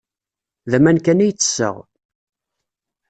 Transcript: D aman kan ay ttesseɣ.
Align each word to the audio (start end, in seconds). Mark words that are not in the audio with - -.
D 0.69 0.71
aman 0.77 0.97
kan 1.05 1.23
ay 1.23 1.31
ttesseɣ. 1.33 1.75